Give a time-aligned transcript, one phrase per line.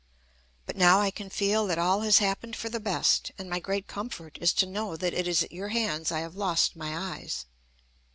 [0.65, 3.85] But now I can feel that all has happened for the best; and my great
[3.85, 7.45] comfort is to know that it is at your hands I have lost my eyes.